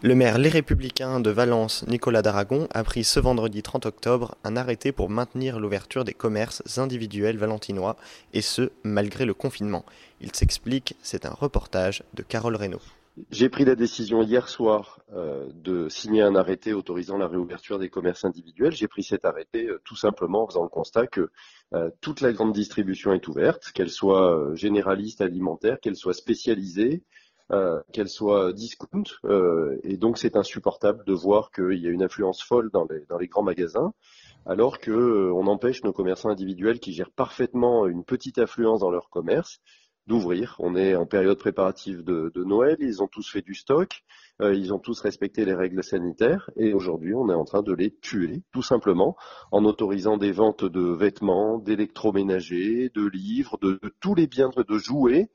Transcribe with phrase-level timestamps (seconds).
[0.00, 4.56] Le maire Les Républicains de Valence, Nicolas Daragon, a pris ce vendredi 30 octobre un
[4.56, 7.96] arrêté pour maintenir l'ouverture des commerces individuels valentinois,
[8.32, 9.84] et ce, malgré le confinement.
[10.20, 12.80] Il s'explique, c'est un reportage de Carole Reynaud.
[13.32, 17.88] J'ai pris la décision hier soir euh, de signer un arrêté autorisant la réouverture des
[17.88, 18.76] commerces individuels.
[18.76, 21.30] J'ai pris cet arrêté euh, tout simplement en faisant le constat que
[21.74, 27.02] euh, toute la grande distribution est ouverte, qu'elle soit généraliste alimentaire, qu'elle soit spécialisée,
[27.52, 29.04] euh, qu'elle soit discount.
[29.24, 33.04] euh, et donc c'est insupportable de voir qu'il y a une influence folle dans les,
[33.08, 33.92] dans les grands magasins,
[34.46, 38.90] alors que euh, on empêche nos commerçants individuels qui gèrent parfaitement une petite affluence dans
[38.90, 39.60] leur commerce
[40.06, 40.56] d'ouvrir.
[40.58, 44.02] On est en période préparative de, de Noël, ils ont tous fait du stock,
[44.40, 47.74] euh, ils ont tous respecté les règles sanitaires, et aujourd'hui on est en train de
[47.74, 49.16] les tuer, tout simplement,
[49.52, 54.78] en autorisant des ventes de vêtements, d'électroménagers, de livres, de, de tous les biens de
[54.78, 55.28] jouets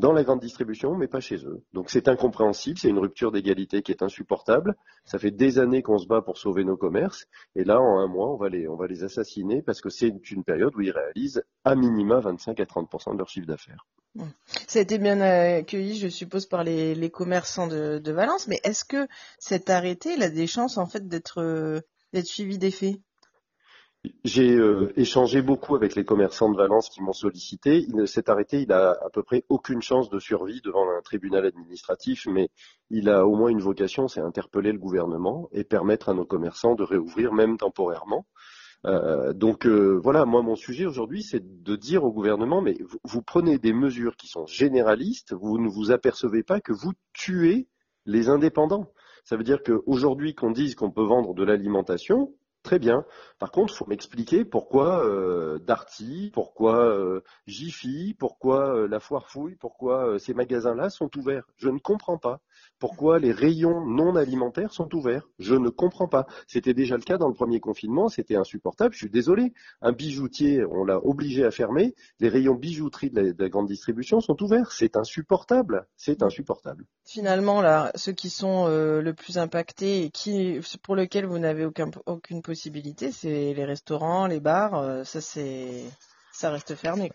[0.00, 1.62] dans la grande distribution, mais pas chez eux.
[1.72, 4.74] Donc c'est incompréhensible, c'est une rupture d'égalité qui est insupportable.
[5.04, 8.08] Ça fait des années qu'on se bat pour sauver nos commerces, et là, en un
[8.08, 10.90] mois, on va les, on va les assassiner parce que c'est une période où ils
[10.90, 13.86] réalisent à minima 25 à 30 de leur chiffre d'affaires.
[14.66, 19.06] Ça a été bien accueilli, je suppose, par les, commerçants de, Valence, mais est-ce que
[19.38, 21.80] cet arrêté, a des chances en fait d'être euh,
[22.24, 23.00] suivi d'effet?
[24.24, 27.84] J'ai euh, échangé beaucoup avec les commerçants de Valence qui m'ont sollicité.
[27.86, 31.44] Il- cet arrêté, il a à peu près aucune chance de survie devant un tribunal
[31.44, 32.48] administratif, mais
[32.88, 36.74] il a au moins une vocation, c'est interpeller le gouvernement et permettre à nos commerçants
[36.74, 38.24] de réouvrir, même temporairement.
[38.86, 42.98] Euh, donc euh, voilà, moi mon sujet aujourd'hui, c'est de dire au gouvernement, mais vous,
[43.04, 47.68] vous prenez des mesures qui sont généralistes, vous ne vous apercevez pas que vous tuez
[48.06, 48.90] les indépendants.
[49.24, 52.32] Ça veut dire qu'aujourd'hui qu'on dise qu'on peut vendre de l'alimentation,
[52.62, 53.04] très bien.
[53.38, 59.28] Par contre, il faut m'expliquer pourquoi euh, Darty, pourquoi euh, Jiffy, pourquoi euh, la Foire
[59.28, 61.44] Fouille, pourquoi euh, ces magasins-là sont ouverts.
[61.56, 62.40] Je ne comprends pas.
[62.78, 66.26] Pourquoi les rayons non alimentaires sont ouverts Je ne comprends pas.
[66.46, 68.92] C'était déjà le cas dans le premier confinement, c'était insupportable.
[68.92, 69.54] Je suis désolé.
[69.80, 71.94] Un bijoutier, on l'a obligé à fermer.
[72.18, 74.72] Les rayons bijouterie de la, de la grande distribution sont ouverts.
[74.72, 75.86] C'est insupportable.
[75.96, 76.84] C'est insupportable.
[77.04, 81.90] Finalement, là, ceux qui sont le plus impactés et qui pour lesquels vous n'avez aucun,
[82.06, 84.74] aucune possibilité, c'est les restaurants, les bars.
[84.74, 87.10] euh, ça, reste fermé.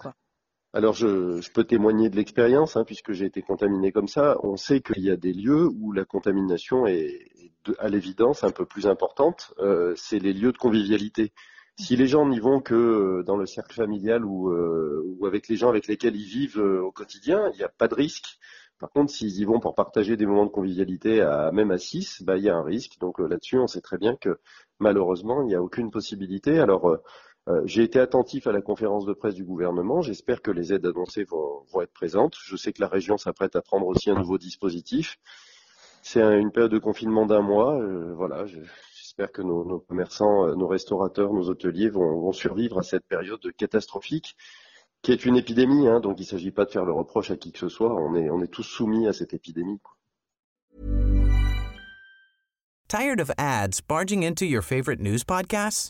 [0.74, 4.38] Alors je, peux témoigner de l'expérience, hein, puisque j'ai été contaminé comme ça.
[4.44, 7.28] On sait qu'il y a des lieux où la contamination est,
[7.80, 9.54] à l'évidence un peu plus importante.
[9.60, 11.32] Euh, c'est les lieux de convivialité.
[11.78, 14.54] Si les gens n'y vont que euh, dans le cercle familial ou,
[15.26, 18.38] avec les gens avec lesquels ils vivent au quotidien, il n'y a pas de risque.
[18.80, 22.24] Par contre, s'ils y vont pour partager des moments de convivialité à même à 6,
[22.24, 23.00] bah, il y a un risque.
[23.00, 24.40] Donc euh, là-dessus, on sait très bien que
[24.80, 26.60] malheureusement, il n'y a aucune possibilité.
[26.60, 26.98] Alors euh,
[27.48, 30.02] euh, j'ai été attentif à la conférence de presse du gouvernement.
[30.02, 32.36] J'espère que les aides annoncées vont, être présentes.
[32.44, 35.18] Je sais que la région s'apprête à prendre aussi un nouveau dispositif.
[36.02, 37.80] C'est un- une période de confinement d'un mois.
[38.16, 38.60] voilà, je-
[38.96, 44.36] j'espère que nos, commerçants, nos restaurateurs, nos hôteliers vont survivre à cette période catastrophique
[45.02, 45.88] qui est une épidémie.
[45.88, 46.00] hein.
[46.00, 47.94] donc il ne s'agit pas de faire le reproche à qui que ce soit.
[47.94, 49.80] On est, on est tous soumis à cette épidémie.
[52.88, 55.90] Tired of ads barging into your favorite news podcasts?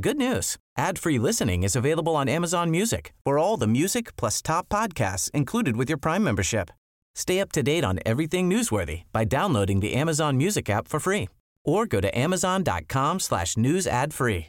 [0.00, 0.56] Good news.
[0.76, 5.76] Ad-free listening is available on Amazon Music for all the music plus top podcasts included
[5.76, 6.70] with your Prime membership.
[7.14, 11.28] Stay up to date on everything newsworthy by downloading the Amazon Music app for free
[11.64, 14.48] or go to amazon.com slash news ad free.